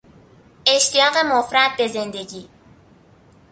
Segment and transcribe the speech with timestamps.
[0.67, 2.47] اشتیاق مفرط به زندگی